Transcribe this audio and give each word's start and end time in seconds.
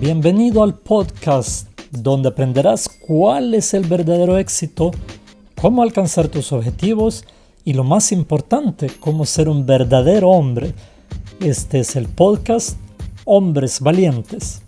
Bienvenido 0.00 0.62
al 0.62 0.76
podcast 0.76 1.68
donde 1.90 2.28
aprenderás 2.28 2.88
cuál 2.88 3.52
es 3.52 3.74
el 3.74 3.84
verdadero 3.84 4.38
éxito, 4.38 4.92
cómo 5.60 5.82
alcanzar 5.82 6.28
tus 6.28 6.52
objetivos 6.52 7.24
y 7.64 7.72
lo 7.72 7.82
más 7.82 8.12
importante, 8.12 8.92
cómo 9.00 9.26
ser 9.26 9.48
un 9.48 9.66
verdadero 9.66 10.30
hombre. 10.30 10.72
Este 11.40 11.80
es 11.80 11.96
el 11.96 12.06
podcast 12.06 12.78
Hombres 13.24 13.80
Valientes. 13.80 14.62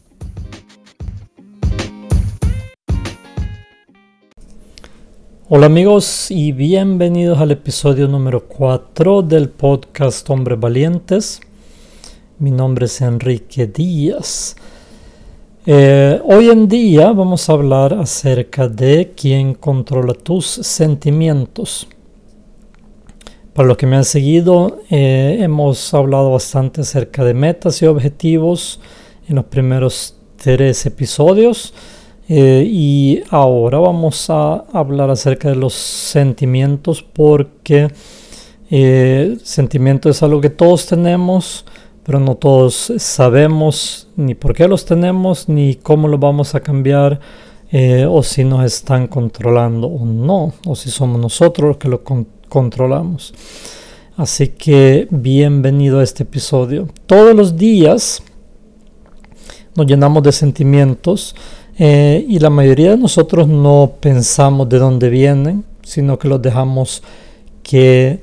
Hola 5.49 5.67
amigos 5.67 6.33
y 6.33 6.51
bienvenidos 6.51 7.39
al 7.39 7.53
episodio 7.53 8.09
número 8.09 8.49
4 8.49 9.23
del 9.23 9.49
podcast 9.49 10.29
Hombres 10.29 10.59
Valientes. 10.59 11.41
Mi 12.41 12.51
nombre 12.51 12.87
es 12.87 13.01
Enrique 13.01 13.69
Díaz. 13.69 14.57
Eh, 15.73 16.21
hoy 16.25 16.51
en 16.51 16.67
día 16.67 17.13
vamos 17.13 17.49
a 17.49 17.53
hablar 17.53 17.95
acerca 17.95 18.67
de 18.67 19.13
quién 19.15 19.55
controla 19.55 20.15
tus 20.15 20.45
sentimientos. 20.45 21.87
Para 23.55 23.69
los 23.69 23.77
que 23.77 23.87
me 23.87 23.95
han 23.95 24.05
seguido, 24.05 24.81
eh, 24.91 25.39
hemos 25.39 25.95
hablado 25.95 26.33
bastante 26.33 26.81
acerca 26.81 27.23
de 27.23 27.35
metas 27.35 27.81
y 27.83 27.87
objetivos 27.87 28.81
en 29.29 29.37
los 29.37 29.45
primeros 29.45 30.17
tres 30.35 30.87
episodios. 30.87 31.73
Eh, 32.29 32.65
y 32.69 33.23
ahora 33.31 33.79
vamos 33.79 34.29
a 34.29 34.65
hablar 34.73 35.09
acerca 35.11 35.51
de 35.51 35.55
los 35.55 35.75
sentimientos 35.75 37.01
porque 37.01 37.93
sentimiento 39.45 40.11
es 40.11 40.21
algo 40.25 40.41
que 40.41 40.51
todos 40.51 40.87
tenemos 40.87 41.65
pero 42.11 42.19
no 42.19 42.35
todos 42.35 42.93
sabemos 42.97 44.09
ni 44.17 44.35
por 44.35 44.53
qué 44.53 44.67
los 44.67 44.85
tenemos, 44.85 45.49
ni 45.49 45.77
cómo 45.77 46.09
los 46.09 46.19
vamos 46.19 46.57
a 46.57 46.61
cambiar, 46.61 47.21
eh, 47.71 48.05
o 48.05 48.25
si 48.25 48.43
nos 48.43 48.65
están 48.65 49.07
controlando 49.07 49.87
o 49.87 50.05
no, 50.05 50.53
o 50.67 50.75
si 50.75 50.91
somos 50.91 51.21
nosotros 51.21 51.69
los 51.69 51.77
que 51.77 51.89
lo 51.89 52.03
controlamos. 52.49 53.33
Así 54.17 54.49
que 54.49 55.07
bienvenido 55.13 56.01
a 56.01 56.03
este 56.03 56.25
episodio. 56.25 56.89
Todos 57.07 57.33
los 57.37 57.57
días 57.57 58.25
nos 59.77 59.87
llenamos 59.87 60.25
de 60.25 60.33
sentimientos 60.33 61.37
eh, 61.79 62.27
y 62.29 62.41
la 62.41 62.51
mayoría 62.51 62.91
de 62.91 62.97
nosotros 62.97 63.47
no 63.47 63.93
pensamos 64.01 64.69
de 64.69 64.81
dónde 64.81 65.11
vienen, 65.11 65.65
sino 65.85 66.19
que 66.19 66.27
los 66.27 66.43
dejamos 66.43 67.05
que 67.63 68.19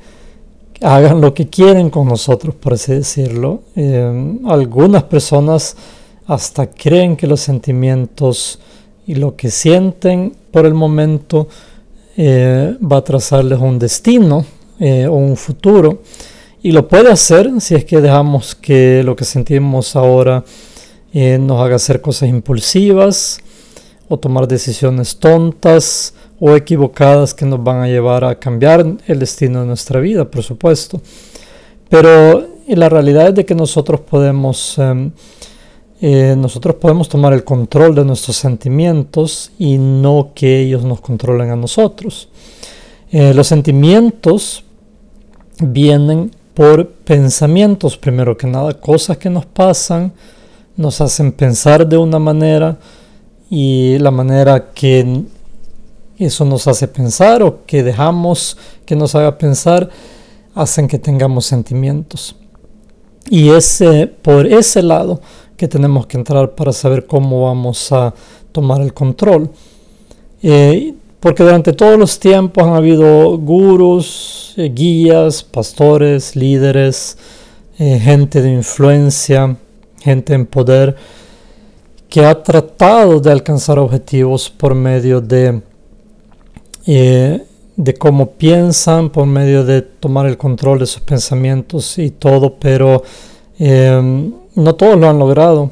hagan 0.82 1.22
lo 1.22 1.34
que 1.34 1.48
quieren 1.48 1.90
con 1.90 2.08
nosotros, 2.08 2.56
por 2.56 2.74
así 2.74 2.94
decirlo. 2.94 3.62
Eh, 3.76 4.38
algunas 4.46 5.04
personas 5.04 5.76
hasta 6.28 6.68
creen 6.68 7.16
que 7.16 7.28
los 7.28 7.40
sentimientos 7.40 8.60
y 9.06 9.16
lo 9.16 9.36
que 9.36 9.50
sienten 9.50 10.36
por 10.52 10.66
el 10.66 10.74
momento 10.74 11.48
eh, 12.18 12.76
va 12.80 12.98
a 12.98 13.04
trazarles 13.04 13.60
un 13.60 13.80
destino 13.80 14.46
eh, 14.80 15.08
o 15.08 15.14
un 15.14 15.38
futuro. 15.38 16.02
Y 16.62 16.72
lo 16.72 16.88
puede 16.88 17.12
hacer 17.12 17.50
si 17.60 17.76
es 17.76 17.86
que 17.86 18.02
dejamos 18.02 18.56
que 18.56 19.02
lo 19.04 19.16
que 19.16 19.26
sentimos 19.26 19.96
ahora 19.96 20.44
nos 21.14 21.60
haga 21.60 21.78
hacer 21.78 22.00
cosas 22.00 22.30
impulsivas 22.30 23.40
o 24.08 24.20
tomar 24.20 24.48
decisiones 24.48 25.18
tontas 25.18 26.14
o 26.40 26.56
equivocadas 26.56 27.34
que 27.34 27.46
nos 27.46 27.64
van 27.64 27.82
a 27.82 27.88
llevar 27.88 28.24
a 28.24 28.36
cambiar 28.40 28.86
el 29.08 29.20
destino 29.20 29.62
de 29.62 29.68
nuestra 29.68 30.00
vida, 30.00 30.30
por 30.30 30.44
supuesto. 30.44 31.02
Pero 31.90 32.48
la 32.68 32.90
realidad 32.90 33.30
es 33.30 33.36
de 33.36 33.46
que 33.46 33.56
nosotros 33.56 34.02
podemos, 34.02 34.78
em, 34.78 35.12
eh, 36.02 36.36
nosotros 36.38 36.76
podemos 36.76 37.10
tomar 37.10 37.34
el 37.34 37.44
control 37.44 37.96
de 37.96 38.06
nuestros 38.06 38.38
sentimientos 38.38 39.52
y 39.58 39.78
no 39.78 40.32
que 40.36 40.62
ellos 40.62 40.84
nos 40.84 41.02
controlen 41.02 41.50
a 41.50 41.56
nosotros. 41.56 42.30
Eh, 43.12 43.34
los 43.34 43.48
sentimientos 43.48 44.64
vienen 45.60 46.32
por 46.54 46.88
pensamientos, 46.88 47.98
primero 47.98 48.36
que 48.36 48.48
nada, 48.48 48.74
cosas 48.74 49.18
que 49.18 49.30
nos 49.30 49.46
pasan, 49.46 50.12
nos 50.76 51.02
hacen 51.02 51.32
pensar 51.32 51.88
de 51.88 51.98
una 51.98 52.20
manera 52.20 52.78
y 53.50 53.98
la 54.00 54.12
manera 54.12 54.72
que 54.74 55.24
eso 56.26 56.46
nos 56.46 56.68
hace 56.68 56.88
pensar 56.88 57.44
o 57.44 57.66
que 57.66 57.84
dejamos 57.84 58.58
que 58.86 58.96
nos 58.96 59.14
haga 59.16 59.38
pensar 59.38 59.90
hacen 60.56 60.88
que 60.88 60.98
tengamos 60.98 61.46
sentimientos. 61.46 62.36
Y 63.30 63.50
es 63.50 63.84
por 64.22 64.48
ese 64.48 64.82
lado 64.82 65.22
que 65.58 65.68
tenemos 65.68 66.08
que 66.08 66.18
entrar 66.18 66.52
para 66.52 66.72
saber 66.72 67.06
cómo 67.06 67.44
vamos 67.46 67.92
a 67.92 68.14
tomar 68.52 68.82
el 68.82 68.94
control. 68.94 69.50
Eh, 70.42 70.94
porque 71.20 71.44
durante 71.44 71.74
todos 71.74 71.98
los 71.98 72.20
tiempos 72.20 72.64
han 72.64 72.76
habido 72.76 73.38
gurús, 73.38 74.54
eh, 74.56 74.72
guías, 74.74 75.44
pastores, 75.44 76.36
líderes, 76.36 77.18
eh, 77.80 78.00
gente 78.00 78.42
de 78.42 78.54
influencia, 78.54 79.58
gente 80.00 80.34
en 80.34 80.46
poder, 80.46 80.96
que 82.08 82.24
ha 82.24 82.42
tratado 82.42 83.20
de 83.20 83.32
alcanzar 83.32 83.80
objetivos 83.80 84.50
por 84.50 84.76
medio 84.76 85.20
de 85.20 85.62
eh, 86.88 87.44
de 87.76 87.94
cómo 87.94 88.32
piensan 88.32 89.10
por 89.12 89.28
medio 89.28 89.64
de 89.64 89.84
tomar 89.84 90.26
el 90.26 90.38
control 90.38 90.80
de 90.80 90.88
sus 90.88 91.02
pensamientos 91.02 92.00
y 92.00 92.10
todo, 92.10 92.56
pero 92.56 93.04
eh, 93.60 94.32
no 94.56 94.76
todos 94.76 94.98
lo 94.98 95.10
han 95.10 95.20
logrado. 95.20 95.72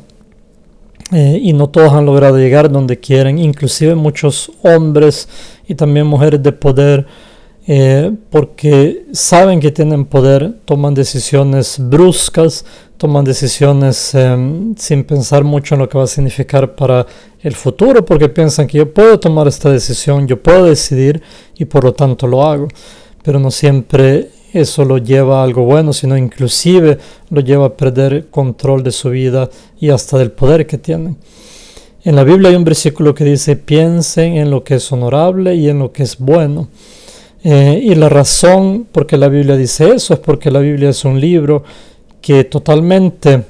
Eh, 1.11 1.39
y 1.41 1.53
no 1.53 1.69
todos 1.69 1.93
han 1.93 2.05
logrado 2.05 2.37
llegar 2.37 2.71
donde 2.71 2.99
quieren, 2.99 3.37
inclusive 3.37 3.93
muchos 3.93 4.51
hombres 4.63 5.29
y 5.67 5.75
también 5.75 6.07
mujeres 6.07 6.41
de 6.41 6.51
poder, 6.51 7.05
porque 8.29 9.05
saben 9.11 9.59
que 9.59 9.71
tienen 9.71 10.05
poder, 10.05 10.53
toman 10.65 10.93
decisiones 10.93 11.77
bruscas, 11.79 12.65
toman 12.97 13.25
decisiones 13.25 14.15
em, 14.15 14.75
sin 14.77 15.03
pensar 15.03 15.43
mucho 15.43 15.75
en 15.75 15.81
lo 15.81 15.89
que 15.89 15.97
va 15.97 16.05
a 16.05 16.07
significar 16.07 16.75
para 16.75 17.05
el 17.41 17.53
futuro, 17.53 18.03
porque 18.05 18.29
piensan 18.29 18.67
que 18.67 18.77
yo 18.79 18.93
puedo 18.93 19.19
tomar 19.19 19.47
esta 19.47 19.69
decisión, 19.69 20.27
yo 20.27 20.41
puedo 20.41 20.65
decidir 20.65 21.21
y 21.57 21.65
por 21.65 21.83
lo 21.83 21.93
tanto 21.93 22.27
lo 22.27 22.43
hago. 22.43 22.67
Pero 23.23 23.39
no 23.39 23.51
siempre 23.51 24.29
eso 24.53 24.85
lo 24.85 24.97
lleva 24.97 25.41
a 25.41 25.43
algo 25.43 25.63
bueno, 25.65 25.91
sino 25.91 26.17
inclusive 26.17 26.97
lo 27.29 27.41
lleva 27.41 27.65
a 27.65 27.73
perder 27.73 28.27
control 28.29 28.83
de 28.83 28.91
su 28.91 29.09
vida 29.09 29.49
y 29.79 29.89
hasta 29.89 30.17
del 30.17 30.31
poder 30.31 30.65
que 30.65 30.77
tienen. 30.77 31.17
En 32.03 32.15
la 32.15 32.23
Biblia 32.23 32.49
hay 32.49 32.55
un 32.55 32.63
versículo 32.63 33.15
que 33.15 33.25
dice, 33.25 33.55
piensen 33.55 34.37
en 34.37 34.51
lo 34.51 34.63
que 34.63 34.75
es 34.75 34.91
honorable 34.91 35.55
y 35.55 35.69
en 35.69 35.79
lo 35.79 35.91
que 35.91 36.03
es 36.03 36.19
bueno. 36.19 36.69
Eh, 37.43 37.79
y 37.83 37.95
la 37.95 38.09
razón 38.09 38.87
por 38.91 39.05
qué 39.05 39.17
la 39.17 39.27
Biblia 39.27 39.55
dice 39.55 39.89
eso 39.89 40.13
es 40.13 40.19
porque 40.19 40.49
la 40.49 40.59
Biblia 40.59 40.89
es 40.89 41.03
un 41.03 41.19
libro 41.19 41.63
que 42.25 42.43
totalmente, 42.43 43.43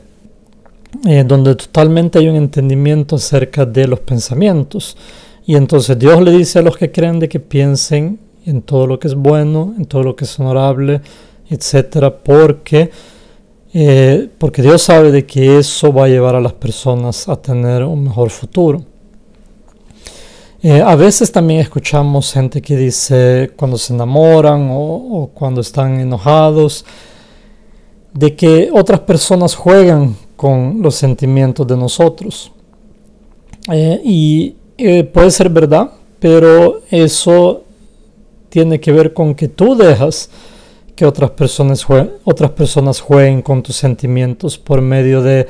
eh, 1.06 1.24
donde 1.26 1.56
totalmente 1.56 2.20
hay 2.20 2.28
un 2.28 2.36
entendimiento 2.36 3.16
acerca 3.16 3.66
de 3.66 3.88
los 3.88 4.02
pensamientos. 4.02 4.98
Y 5.46 5.56
entonces 5.56 5.98
Dios 5.98 6.22
le 6.22 6.32
dice 6.32 6.60
a 6.60 6.62
los 6.62 6.76
que 6.76 6.92
creen 6.92 7.18
de 7.18 7.30
que 7.30 7.40
piensen 7.40 8.20
en 8.46 8.62
todo 8.62 8.86
lo 8.86 9.00
que 9.00 9.08
es 9.08 9.16
bueno, 9.16 9.74
en 9.78 9.86
todo 9.86 10.04
lo 10.04 10.14
que 10.14 10.26
es 10.26 10.40
honorable, 10.42 11.00
etcétera, 11.50 12.18
porque, 12.18 12.92
eh, 13.74 14.28
porque 14.38 14.62
Dios 14.62 14.82
sabe 14.82 15.10
de 15.10 15.26
que 15.26 15.58
eso 15.58 15.94
va 15.94 16.04
a 16.04 16.10
llevar 16.10 16.36
a 16.36 16.42
las 16.42 16.52
personas 16.52 17.30
a 17.30 17.38
tener 17.38 17.82
un 17.82 18.04
mejor 18.04 18.30
futuro. 18.30 18.84
Eh, 20.62 20.82
a 20.82 20.98
veces 20.98 21.32
también 21.32 21.62
escuchamos 21.62 22.34
gente 22.34 22.62
que 22.62 22.76
dice 22.76 23.54
cuando 23.56 23.78
se 23.78 23.94
enamoran 23.94 24.68
o 24.70 25.30
cuando 25.34 25.62
están 25.62 25.98
enojados, 26.02 26.84
de 28.16 28.36
que 28.36 28.70
otras 28.72 29.02
personas 29.02 29.56
juegan 29.56 30.16
con 30.38 30.82
los 30.82 30.96
sentimientos 30.96 31.68
de 31.68 31.76
nosotros. 31.76 32.52
Eh, 33.72 34.00
y 34.04 34.56
eh, 34.78 35.04
puede 35.04 35.32
ser 35.32 35.50
verdad, 35.50 35.92
pero 36.20 36.82
eso 36.90 37.64
tiene 38.50 38.80
que 38.80 38.94
ver 38.94 39.14
con 39.14 39.36
que 39.36 39.50
tú 39.50 39.76
dejas 39.76 40.30
que 40.96 41.06
otras 41.06 41.32
personas, 41.32 41.86
otras 42.24 42.52
personas 42.52 43.02
jueguen 43.02 43.42
con 43.42 43.62
tus 43.62 43.76
sentimientos 43.76 44.58
por 44.58 44.82
medio 44.82 45.22
de 45.22 45.48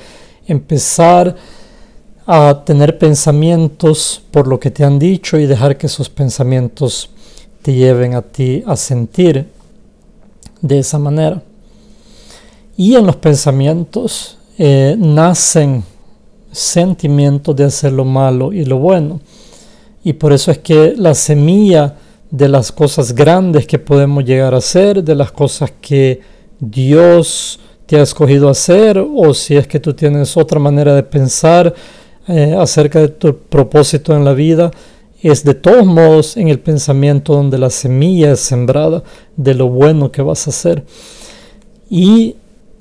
empezar 0.48 1.36
a 2.26 2.64
tener 2.66 2.98
pensamientos 2.98 4.24
por 4.32 4.48
lo 4.48 4.60
que 4.60 4.72
te 4.72 4.84
han 4.84 4.98
dicho 4.98 5.38
y 5.38 5.46
dejar 5.46 5.78
que 5.78 5.86
esos 5.86 6.10
pensamientos 6.10 7.12
te 7.62 7.74
lleven 7.74 8.16
a 8.16 8.24
ti 8.24 8.64
a 8.66 8.76
sentir 8.76 9.46
de 10.62 10.80
esa 10.80 10.98
manera. 10.98 11.44
Y 12.78 12.96
en 12.96 13.06
los 13.06 13.16
pensamientos 13.16 14.38
eh, 14.58 14.96
nacen 14.98 15.84
sentimientos 16.52 17.56
de 17.56 17.66
hacer 17.66 17.92
lo 17.92 18.06
malo 18.06 18.54
y 18.54 18.66
lo 18.66 18.78
bueno. 18.78 19.20
Y 20.04 20.14
por 20.14 20.34
eso 20.34 20.52
es 20.52 20.60
que 20.60 20.94
la 20.98 21.14
semilla 21.14 21.96
de 22.30 22.50
las 22.50 22.72
cosas 22.72 23.14
grandes 23.14 23.66
que 23.66 23.80
podemos 23.80 24.24
llegar 24.24 24.54
a 24.54 24.58
hacer, 24.58 25.04
de 25.04 25.16
las 25.16 25.32
cosas 25.32 25.72
que 25.82 26.22
Dios 26.60 27.60
te 27.86 27.98
ha 27.98 28.04
escogido 28.04 28.50
hacer, 28.50 28.98
o 28.98 29.34
si 29.34 29.56
es 29.56 29.68
que 29.68 29.80
tú 29.80 29.94
tienes 29.94 30.36
otra 30.36 30.60
manera 30.60 30.96
de 30.96 31.04
pensar 31.04 31.74
eh, 32.28 32.56
acerca 32.58 33.00
de 33.00 33.10
tu 33.10 33.38
propósito 33.38 34.16
en 34.16 34.26
la 34.26 34.34
vida 34.34 34.72
es 35.22 35.44
de 35.44 35.56
todos 35.56 35.86
modos 35.86 36.38
en 36.38 36.50
el 36.50 36.60
pensamiento 36.60 37.34
donde 37.34 37.58
la 37.58 37.72
semilla 37.72 38.34
es 38.34 38.42
sembrada 38.42 39.04
de 39.36 39.56
lo 39.56 39.70
bueno 39.70 40.12
que 40.12 40.22
vas 40.22 40.46
a 40.46 40.52
hacer. 40.52 40.84
Y 41.90 42.36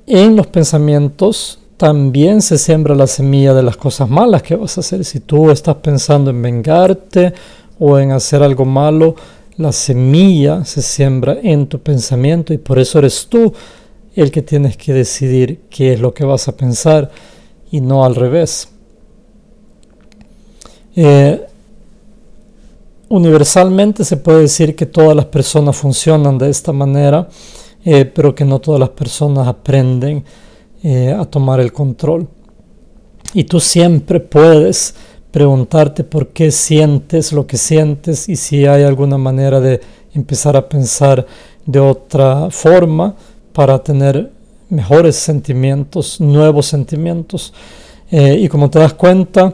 en 0.07 0.35
los 0.35 0.47
pensamientos 0.47 1.59
también 1.77 2.41
se 2.41 2.57
siembra 2.57 2.95
la 2.95 3.07
semilla 3.07 3.53
de 3.53 3.63
las 3.63 3.77
cosas 3.77 4.09
malas 4.09 4.43
que 4.43 4.55
vas 4.55 4.77
a 4.77 4.81
hacer. 4.81 5.03
Si 5.03 5.19
tú 5.19 5.51
estás 5.51 5.75
pensando 5.75 6.31
en 6.31 6.41
vengarte 6.41 7.33
o 7.79 7.99
en 7.99 8.11
hacer 8.11 8.41
algo 8.41 8.65
malo, 8.65 9.15
la 9.57 9.71
semilla 9.71 10.63
se 10.65 10.81
siembra 10.81 11.37
en 11.41 11.67
tu 11.67 11.79
pensamiento 11.79 12.53
y 12.53 12.57
por 12.57 12.79
eso 12.79 12.99
eres 12.99 13.27
tú 13.27 13.53
el 14.15 14.31
que 14.31 14.41
tienes 14.41 14.77
que 14.77 14.93
decidir 14.93 15.61
qué 15.69 15.93
es 15.93 15.99
lo 15.99 16.13
que 16.13 16.23
vas 16.23 16.47
a 16.47 16.55
pensar 16.55 17.11
y 17.71 17.81
no 17.81 18.05
al 18.05 18.15
revés. 18.15 18.69
Eh, 20.95 21.45
universalmente 23.09 24.05
se 24.05 24.17
puede 24.17 24.41
decir 24.41 24.75
que 24.75 24.85
todas 24.85 25.15
las 25.15 25.25
personas 25.25 25.75
funcionan 25.75 26.37
de 26.37 26.49
esta 26.49 26.71
manera, 26.71 27.27
eh, 27.85 28.03
pero 28.05 28.33
que 28.33 28.43
no 28.43 28.59
todas 28.59 28.79
las 28.79 28.89
personas 28.89 29.47
aprenden 29.47 30.25
eh, 30.83 31.15
a 31.17 31.23
tomar 31.23 31.59
el 31.59 31.71
control. 31.71 32.27
Y 33.33 33.43
tú 33.43 33.59
siempre 33.59 34.19
puedes 34.19 34.95
preguntarte 35.31 36.03
por 36.03 36.29
qué 36.29 36.51
sientes 36.51 37.31
lo 37.31 37.45
que 37.45 37.57
sientes 37.57 38.27
y 38.27 38.35
si 38.35 38.65
hay 38.65 38.83
alguna 38.83 39.17
manera 39.17 39.59
de 39.59 39.81
empezar 40.13 40.55
a 40.55 40.67
pensar 40.67 41.25
de 41.65 41.79
otra 41.79 42.49
forma 42.49 43.15
para 43.53 43.83
tener 43.83 44.31
mejores 44.69 45.15
sentimientos, 45.15 46.19
nuevos 46.19 46.65
sentimientos. 46.65 47.53
Eh, 48.09 48.37
y 48.39 48.47
como 48.47 48.69
te 48.69 48.79
das 48.79 48.93
cuenta, 48.93 49.53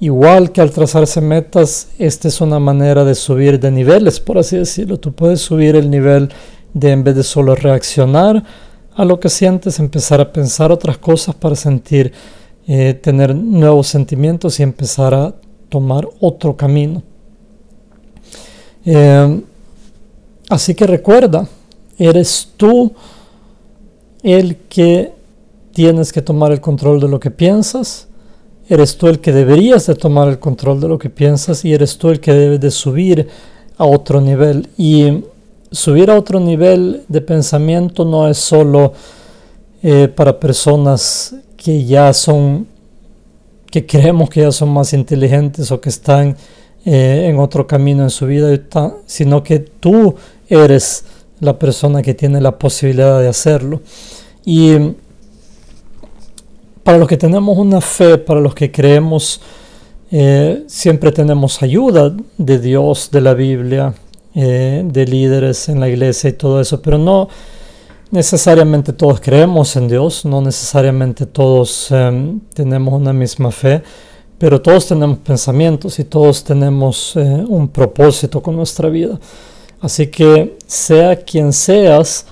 igual 0.00 0.52
que 0.52 0.60
al 0.60 0.70
trazarse 0.70 1.20
metas, 1.20 1.88
esta 1.98 2.28
es 2.28 2.40
una 2.40 2.58
manera 2.58 3.04
de 3.04 3.14
subir 3.14 3.58
de 3.58 3.70
niveles, 3.70 4.20
por 4.20 4.38
así 4.38 4.56
decirlo. 4.56 4.98
Tú 4.98 5.12
puedes 5.12 5.40
subir 5.40 5.76
el 5.76 5.90
nivel 5.90 6.28
de 6.74 6.90
en 6.90 7.04
vez 7.04 7.16
de 7.16 7.22
solo 7.22 7.54
reaccionar 7.54 8.42
a 8.94 9.04
lo 9.04 9.20
que 9.20 9.28
sientes, 9.28 9.78
empezar 9.78 10.20
a 10.20 10.32
pensar 10.32 10.72
otras 10.72 10.98
cosas 10.98 11.34
para 11.34 11.54
sentir, 11.54 12.12
eh, 12.66 12.94
tener 12.94 13.34
nuevos 13.34 13.86
sentimientos 13.86 14.58
y 14.58 14.62
empezar 14.62 15.14
a 15.14 15.34
tomar 15.68 16.08
otro 16.20 16.56
camino. 16.56 17.02
Eh, 18.84 19.40
así 20.48 20.74
que 20.74 20.86
recuerda, 20.86 21.48
eres 21.98 22.48
tú 22.56 22.92
el 24.22 24.56
que 24.68 25.12
tienes 25.72 26.12
que 26.12 26.22
tomar 26.22 26.50
el 26.50 26.60
control 26.60 27.00
de 27.00 27.08
lo 27.08 27.20
que 27.20 27.30
piensas, 27.30 28.08
eres 28.68 28.96
tú 28.96 29.06
el 29.06 29.20
que 29.20 29.32
deberías 29.32 29.86
de 29.86 29.94
tomar 29.94 30.28
el 30.28 30.38
control 30.38 30.80
de 30.80 30.88
lo 30.88 30.98
que 30.98 31.08
piensas 31.08 31.64
y 31.64 31.72
eres 31.72 31.98
tú 31.98 32.10
el 32.10 32.20
que 32.20 32.32
debe 32.32 32.58
de 32.58 32.70
subir 32.70 33.28
a 33.76 33.84
otro 33.84 34.20
nivel. 34.20 34.68
Y 34.76 35.24
subir 35.70 36.10
a 36.10 36.16
otro 36.16 36.40
nivel 36.40 37.04
de 37.08 37.20
pensamiento 37.20 38.04
no 38.04 38.28
es 38.28 38.38
solo 38.38 38.92
eh, 39.82 40.08
para 40.08 40.40
personas 40.40 41.34
que 41.56 41.84
ya 41.84 42.12
son, 42.12 42.66
que 43.70 43.86
creemos 43.86 44.30
que 44.30 44.40
ya 44.40 44.52
son 44.52 44.70
más 44.70 44.92
inteligentes 44.92 45.70
o 45.70 45.80
que 45.80 45.88
están 45.88 46.36
eh, 46.84 47.26
en 47.28 47.38
otro 47.38 47.66
camino 47.66 48.02
en 48.02 48.10
su 48.10 48.26
vida, 48.26 48.58
sino 49.06 49.42
que 49.42 49.58
tú 49.58 50.14
eres 50.48 51.04
la 51.40 51.58
persona 51.58 52.02
que 52.02 52.14
tiene 52.14 52.40
la 52.40 52.58
posibilidad 52.58 53.20
de 53.20 53.28
hacerlo. 53.28 53.82
Y 54.44 54.74
para 56.82 56.98
los 56.98 57.06
que 57.06 57.16
tenemos 57.16 57.58
una 57.58 57.80
fe, 57.80 58.16
para 58.16 58.40
los 58.40 58.54
que 58.54 58.72
creemos, 58.72 59.40
eh, 60.10 60.64
siempre 60.66 61.12
tenemos 61.12 61.62
ayuda 61.62 62.16
de 62.38 62.58
Dios, 62.58 63.10
de 63.10 63.20
la 63.20 63.34
Biblia, 63.34 63.94
eh, 64.34 64.82
de 64.84 65.06
líderes 65.06 65.68
en 65.68 65.80
la 65.80 65.88
iglesia 65.88 66.30
y 66.30 66.34
todo 66.34 66.60
eso, 66.60 66.80
pero 66.82 66.98
no 66.98 67.28
necesariamente 68.10 68.92
todos 68.92 69.20
creemos 69.20 69.76
en 69.76 69.88
Dios, 69.88 70.24
no 70.24 70.40
necesariamente 70.40 71.26
todos 71.26 71.90
em, 71.90 72.40
tenemos 72.54 72.94
una 72.94 73.12
misma 73.12 73.50
fe, 73.50 73.82
pero 74.38 74.60
todos 74.60 74.86
tenemos 74.86 75.18
pensamientos 75.18 75.98
y 75.98 76.04
todos 76.04 76.44
tenemos 76.44 77.16
eh, 77.16 77.44
un 77.48 77.68
propósito 77.68 78.42
con 78.42 78.56
nuestra 78.56 78.88
vida. 78.88 79.18
Así 79.80 80.08
que 80.08 80.56
sea 80.66 81.16
quien 81.16 81.52
seas, 81.52 82.26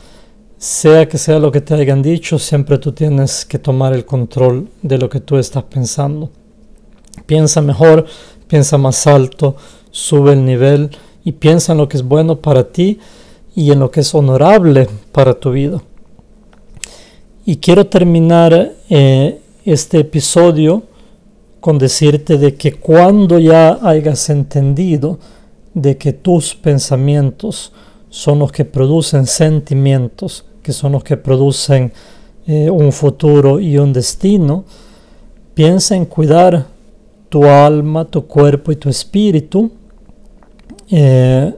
sea 0.58 1.08
que 1.08 1.18
sea 1.18 1.38
lo 1.38 1.50
que 1.52 1.60
te 1.60 1.74
hayan 1.74 2.02
dicho, 2.02 2.38
siempre 2.38 2.78
tú 2.78 2.92
tienes 2.92 3.44
que 3.44 3.58
tomar 3.58 3.92
el 3.92 4.04
control 4.04 4.68
de 4.82 4.98
lo 4.98 5.08
que 5.08 5.20
tú 5.20 5.36
estás 5.36 5.64
pensando. 5.64 6.30
Piensa 7.26 7.60
mejor, 7.60 8.06
piensa 8.48 8.78
más 8.78 9.06
alto, 9.06 9.56
sube 9.90 10.32
el 10.32 10.44
nivel 10.44 10.90
y 11.26 11.32
piensa 11.32 11.72
en 11.72 11.78
lo 11.78 11.88
que 11.88 11.96
es 11.96 12.04
bueno 12.04 12.36
para 12.36 12.68
ti 12.68 13.00
y 13.56 13.72
en 13.72 13.80
lo 13.80 13.90
que 13.90 13.98
es 13.98 14.14
honorable 14.14 14.88
para 15.10 15.34
tu 15.34 15.50
vida. 15.50 15.82
Y 17.44 17.56
quiero 17.56 17.86
terminar 17.86 18.74
eh, 18.88 19.40
este 19.64 19.98
episodio 19.98 20.84
con 21.58 21.78
decirte 21.78 22.38
de 22.38 22.54
que 22.54 22.74
cuando 22.74 23.40
ya 23.40 23.76
hayas 23.82 24.30
entendido 24.30 25.18
de 25.74 25.98
que 25.98 26.12
tus 26.12 26.54
pensamientos 26.54 27.72
son 28.08 28.38
los 28.38 28.52
que 28.52 28.64
producen 28.64 29.26
sentimientos, 29.26 30.44
que 30.62 30.72
son 30.72 30.92
los 30.92 31.02
que 31.02 31.16
producen 31.16 31.92
eh, 32.46 32.70
un 32.70 32.92
futuro 32.92 33.58
y 33.58 33.78
un 33.78 33.92
destino, 33.92 34.64
piensa 35.54 35.96
en 35.96 36.04
cuidar 36.04 36.66
tu 37.28 37.42
alma, 37.46 38.04
tu 38.04 38.28
cuerpo 38.28 38.70
y 38.70 38.76
tu 38.76 38.88
espíritu. 38.88 39.72
Eh, 40.90 41.54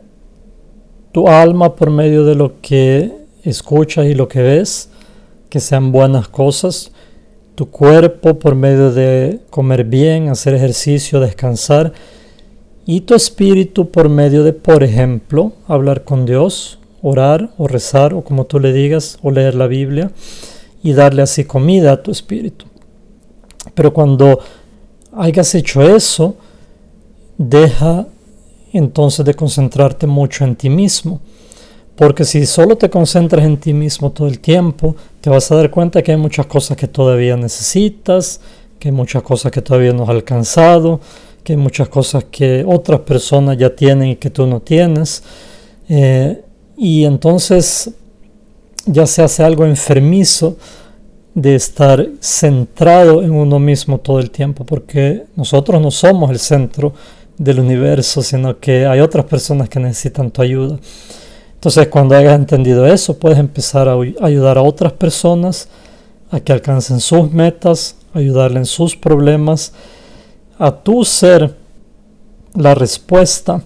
tu 1.13 1.29
alma 1.29 1.75
por 1.75 1.91
medio 1.91 2.25
de 2.25 2.35
lo 2.35 2.61
que 2.61 3.13
escuchas 3.45 4.07
y 4.07 4.15
lo 4.15 4.29
que 4.29 4.43
ves, 4.43 4.91
que 5.49 5.61
sean 5.61 5.93
buenas 5.93 6.29
cosas. 6.29 6.93
Tu 7.55 7.71
cuerpo 7.71 8.39
por 8.39 8.55
medio 8.55 8.93
de 8.93 9.41
comer 9.51 9.85
bien, 9.85 10.29
hacer 10.29 10.55
ejercicio, 10.55 11.21
descansar 11.21 11.93
y 12.91 13.03
tu 13.03 13.15
espíritu 13.15 13.91
por 13.91 14.09
medio 14.09 14.45
de, 14.45 14.55
por 14.55 14.83
ejemplo, 14.83 15.53
hablar 15.67 16.05
con 16.05 16.25
Dios, 16.25 16.79
orar 17.03 17.51
o 17.59 17.69
rezar 17.69 18.15
o 18.15 18.23
como 18.23 18.47
tú 18.47 18.59
le 18.61 18.73
digas, 18.73 19.19
o 19.23 19.31
leer 19.31 19.55
la 19.55 19.67
Biblia 19.67 20.11
y 20.83 20.93
darle 20.93 21.21
así 21.21 21.45
comida 21.45 21.93
a 21.93 22.03
tu 22.03 22.11
espíritu. 22.11 22.65
Pero 23.75 23.93
cuando 23.93 24.41
hayas 25.13 25.55
hecho 25.55 25.83
eso, 25.83 26.37
deja 27.37 28.07
entonces 28.73 29.25
de 29.25 29.35
concentrarte 29.35 30.07
mucho 30.07 30.45
en 30.45 30.57
ti 30.57 30.69
mismo. 30.69 31.21
Porque 31.97 32.25
si 32.25 32.47
solo 32.47 32.77
te 32.77 32.91
concentras 32.91 33.45
en 33.45 33.57
ti 33.57 33.73
mismo 33.73 34.13
todo 34.13 34.29
el 34.29 34.39
tiempo, 34.39 34.95
te 35.21 35.31
vas 35.31 35.51
a 35.51 35.57
dar 35.57 35.71
cuenta 35.71 36.03
que 36.03 36.13
hay 36.13 36.17
muchas 36.17 36.47
cosas 36.47 36.77
que 36.77 36.87
todavía 36.87 37.37
necesitas, 37.37 38.41
que 38.79 38.89
hay 38.89 38.93
muchas 38.93 39.23
cosas 39.23 39.51
que 39.51 39.63
todavía 39.63 39.93
no 39.93 40.05
has 40.05 40.11
alcanzado, 40.11 41.01
que 41.43 41.55
hay 41.55 41.57
muchas 41.57 41.89
cosas 41.89 42.25
que 42.31 42.65
otras 42.67 43.01
personas 43.01 43.59
ya 43.59 43.75
tienen 43.75 44.11
y 44.11 44.17
que 44.17 44.31
tú 44.31 44.47
no 44.47 44.61
tienes. 44.61 45.25
Eh, 45.89 46.41
y 46.77 47.05
entonces 47.05 47.91
ya 48.87 49.07
se 49.07 49.23
hace 49.23 49.43
algo 49.43 49.65
enfermizo 49.67 50.57
de 51.35 51.55
estar 51.55 52.09
centrado 52.21 53.23
en 53.23 53.33
uno 53.33 53.59
mismo 53.59 53.99
todo 53.99 54.19
el 54.19 54.31
tiempo, 54.31 54.65
porque 54.65 55.25
nosotros 55.37 55.81
no 55.81 55.91
somos 55.91 56.31
el 56.31 56.39
centro 56.39 56.93
del 57.39 57.61
universo, 57.61 58.23
sino 58.23 58.59
que 58.59 58.87
hay 58.87 59.01
otras 59.01 59.25
personas 59.25 59.69
que 59.69 59.81
necesitan 59.81 60.31
tu 60.31 60.43
ayuda. 60.43 60.79
Entonces, 61.55 61.89
cuando 61.89 62.17
hayas 62.17 62.35
entendido 62.35 62.87
eso, 62.87 63.19
puedes 63.19 63.39
empezar 63.39 63.89
a 63.89 63.97
ayudar 64.21 64.59
a 64.59 64.63
otras 64.63 64.93
personas 64.93 65.69
a 66.31 66.41
que 66.41 66.53
alcancen 66.53 67.01
sus 67.01 67.33
metas, 67.33 67.97
ayudarle 68.13 68.59
en 68.59 68.67
sus 68.67 68.97
problemas 68.97 69.73
a 70.59 70.73
tú 70.73 71.05
ser 71.05 71.57
la 72.55 72.75
respuesta 72.75 73.63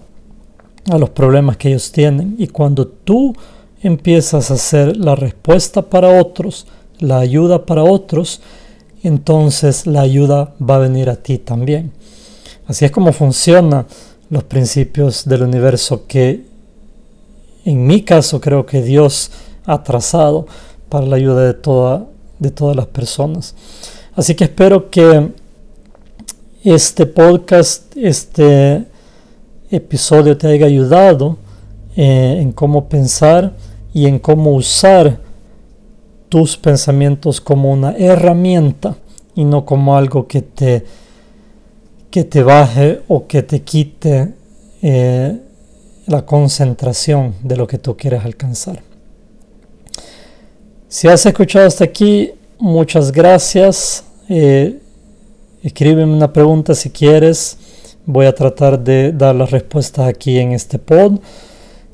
a 0.91 0.97
los 0.97 1.09
problemas 1.09 1.57
que 1.57 1.69
ellos 1.69 1.91
tienen. 1.91 2.35
Y 2.37 2.47
cuando 2.47 2.87
tú 2.87 3.35
empiezas 3.81 4.51
a 4.51 4.57
ser 4.57 4.97
la 4.97 5.15
respuesta 5.15 5.81
para 5.81 6.19
otros, 6.19 6.67
la 6.99 7.19
ayuda 7.19 7.65
para 7.65 7.83
otros, 7.83 8.41
entonces 9.03 9.87
la 9.87 10.01
ayuda 10.01 10.53
va 10.61 10.75
a 10.75 10.79
venir 10.79 11.09
a 11.09 11.15
ti 11.15 11.37
también. 11.37 11.91
Así 12.67 12.85
es 12.85 12.91
como 12.91 13.11
funcionan 13.11 13.85
los 14.29 14.43
principios 14.43 15.25
del 15.25 15.43
universo 15.43 16.05
que 16.07 16.45
en 17.65 17.85
mi 17.85 18.01
caso 18.01 18.41
creo 18.41 18.65
que 18.65 18.81
Dios 18.81 19.31
ha 19.65 19.83
trazado 19.83 20.47
para 20.89 21.05
la 21.05 21.15
ayuda 21.15 21.45
de, 21.45 21.53
toda, 21.53 22.05
de 22.39 22.51
todas 22.51 22.75
las 22.75 22.87
personas. 22.87 23.55
Así 24.15 24.35
que 24.35 24.45
espero 24.45 24.89
que 24.89 25.31
este 26.63 27.05
podcast, 27.05 27.95
este 27.97 28.85
episodio 29.69 30.37
te 30.37 30.47
haya 30.47 30.65
ayudado 30.65 31.37
eh, 31.95 32.37
en 32.39 32.51
cómo 32.51 32.87
pensar 32.87 33.53
y 33.93 34.07
en 34.07 34.19
cómo 34.19 34.55
usar 34.55 35.19
tus 36.29 36.57
pensamientos 36.57 37.41
como 37.41 37.71
una 37.71 37.95
herramienta 37.97 38.95
y 39.35 39.43
no 39.43 39.65
como 39.65 39.97
algo 39.97 40.27
que 40.27 40.41
te 40.41 40.85
que 42.13 42.23
te 42.23 42.43
baje 42.43 43.01
o 43.07 43.25
que 43.25 43.41
te 43.41 43.63
quite 43.63 44.35
eh, 44.83 45.35
la 46.05 46.23
concentración 46.23 47.33
de 47.41 47.57
lo 47.57 47.65
que 47.65 47.79
tú 47.79 47.97
quieres 47.97 48.23
alcanzar. 48.23 48.83
Si 50.87 51.07
has 51.07 51.25
escuchado 51.25 51.65
hasta 51.65 51.85
aquí, 51.85 52.29
muchas 52.59 53.11
gracias. 53.11 54.03
Eh, 54.29 54.79
escríbeme 55.63 56.13
una 56.13 56.31
pregunta 56.31 56.75
si 56.75 56.91
quieres. 56.91 57.57
Voy 58.05 58.27
a 58.27 58.35
tratar 58.35 58.79
de 58.79 59.11
dar 59.11 59.33
las 59.33 59.49
respuestas 59.49 60.07
aquí 60.07 60.37
en 60.37 60.51
este 60.51 60.77
pod. 60.77 61.13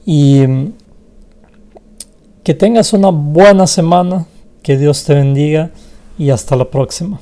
Y 0.05 0.45
mm, 0.45 0.73
que 2.43 2.53
tengas 2.53 2.91
una 2.91 3.07
buena 3.07 3.65
semana. 3.67 4.25
Que 4.63 4.77
Dios 4.77 5.05
te 5.05 5.13
bendiga. 5.13 5.71
Y 6.17 6.29
hasta 6.29 6.57
la 6.57 6.69
próxima. 6.69 7.21